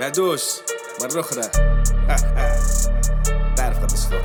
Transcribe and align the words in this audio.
معدوش 0.00 0.42
مرة 1.00 1.20
أخرى. 1.20 1.42
تعرف 3.56 3.78
قداش 3.78 4.00
فوق 4.10 4.22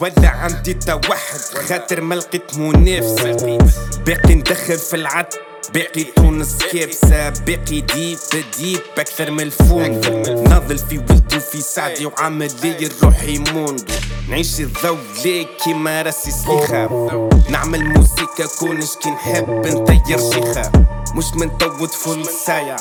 ولا 0.00 0.28
عندي 0.28 0.74
توحد 0.74 1.40
خاطر 1.68 2.00
ما 2.00 2.14
لقيت 2.14 2.58
منافس. 2.58 3.86
باقي 4.06 4.34
ندخل 4.34 4.78
في 4.78 4.96
العد 4.96 5.26
باقي 5.74 6.04
تونس 6.04 6.58
كابسة 6.72 7.28
باقي 7.28 7.80
ديب 7.80 8.18
ديب 8.58 8.80
أكثر 8.98 9.30
من 9.30 9.40
الفون 9.40 10.00
ناضل 10.48 10.78
في 10.78 10.98
ولدي 10.98 11.36
وفي 11.36 11.60
سعدي 11.60 12.06
وعامل 12.06 12.50
لي 12.62 12.90
روحي 13.02 13.38
موندو 13.38 13.94
نعيش 14.30 14.60
الضو 14.60 14.96
ليك 15.24 15.48
كيما 15.64 16.02
راسي 16.02 16.30
سليخة 16.30 17.28
نعمل 17.48 17.84
موسيقى 17.84 18.48
كونش 18.60 18.96
كي 18.96 19.10
نحب 19.10 19.50
نطير 19.50 20.18
شيخة. 20.18 20.72
مش 21.14 21.24
من 21.34 21.58
تو 21.58 21.86
طفل 21.86 22.24
سايع 22.26 22.76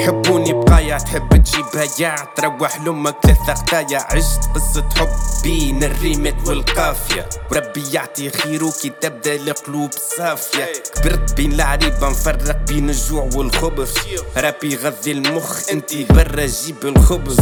يحبوني 0.00 0.52
بقايا 0.52 0.98
تحب 0.98 1.42
تجيب 1.44 1.66
هيا. 1.74 2.14
تروح 2.36 2.80
لامك 2.80 3.16
ثلاثة 3.22 3.54
خطايا 3.54 3.98
عشت 3.98 4.40
قصة 4.54 4.88
حب 4.96 5.08
بين 5.42 5.84
الريمات 5.84 6.48
والقافية. 6.48 7.28
وربي 7.52 7.84
يعطي 7.92 8.30
خيره 8.30 8.72
كي 8.82 8.92
تبدأ 9.00 9.34
القلوب 9.34 9.90
صافية. 10.16 10.72
كبرت 10.94 11.34
بين 11.36 11.52
العريبة 11.52 12.10
نفرق 12.10 12.56
بين 12.68 12.90
الجوع 12.90 13.28
والخبز. 13.34 13.94
رابي 14.36 14.76
غذي 14.76 15.12
المخ 15.12 15.70
انتي 15.72 16.04
برا 16.10 16.46
جيب 16.46 16.84
الخبز. 16.84 17.38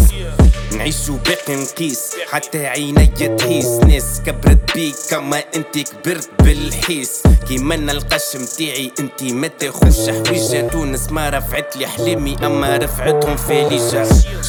نعيشو 0.72 1.17
باقي 1.17 1.56
نقيس 1.56 2.11
حتى 2.31 2.67
عيني 2.67 3.06
تحيس 3.06 3.67
ناس 3.67 4.20
كبرت 4.27 4.75
بيك 4.75 4.95
كما 5.11 5.43
انتي 5.56 5.83
كبرت 5.83 6.31
بالحيس. 6.43 7.22
كيما 7.48 7.75
القش 7.75 8.37
متاعي 8.37 8.93
انتي 9.00 9.33
ما 9.33 9.47
تاخوش 9.47 10.11
حويجة. 10.11 10.69
تونس 10.69 11.12
ما 11.12 11.28
رفعت 11.28 11.77
لي 11.77 11.87
حلامي 11.87 12.37
اما 12.49 12.77
رفعتهم 12.77 13.37
فاليجة 13.37 14.07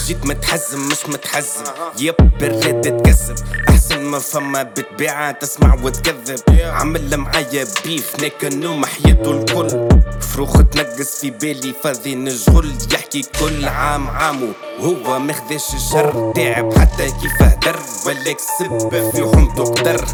جيت 0.08 0.26
متحزم 0.26 0.88
مش 0.88 1.06
متحزم. 1.10 1.64
يب 2.00 2.16
بالرد 2.40 2.98
تكسب 3.04 3.36
أحسن 3.70 4.04
ما 4.04 4.20
فما 4.20 4.64
بتبيعة 4.64 5.32
تسمع 5.32 5.78
وتكذب. 5.84 6.40
عمل 6.60 7.18
معايا 7.18 7.68
بيف 7.86 8.24
لكنه 8.24 8.76
محيته 8.76 9.32
الكل. 9.32 9.90
فروخ 10.22 10.54
تنقص 10.54 11.20
في 11.22 11.30
بالي 11.30 11.74
فاضي 11.84 12.16
نشغل 12.16 12.74
يحكي 12.94 13.22
كل 13.40 13.68
عام 13.68 14.08
عامو 14.08 14.48
هو 14.80 15.20
مخدش 15.20 15.74
الشر 15.74 16.34
تعب 16.36 16.74
حتى 16.80 17.06
كيف 17.06 17.42
هدر 17.42 17.80
ولا 18.06 18.32
كسب 18.32 18.90
في 19.12 19.32
حمضه 19.36 19.74
قدر 19.74 20.06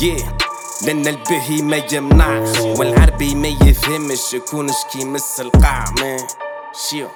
yeah. 0.00 0.22
لأن 0.86 1.06
البهي 1.08 1.62
ما 1.62 1.82
يمنعش. 1.92 2.58
والعربي 2.58 3.34
ما 3.34 3.48
يفهمش. 3.48 4.34
يكونش 4.34 4.74
كي 4.92 5.04
مس 5.04 5.40
القاع 5.40 5.84
ما 6.00 6.16
شيو 6.90 7.08